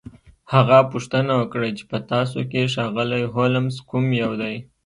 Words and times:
هغه 0.53 0.77
پوښتنه 0.91 1.31
وکړه 1.41 1.67
چې 1.77 1.83
په 1.91 1.97
تاسو 2.11 2.39
کې 2.51 2.71
ښاغلی 2.73 3.23
هولمز 3.33 3.75
کوم 3.89 4.05
یو 4.23 4.31
دی 4.41 4.55